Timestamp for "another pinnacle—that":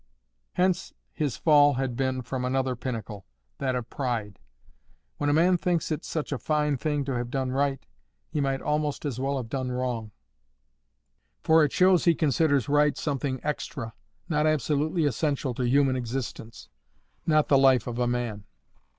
2.43-3.75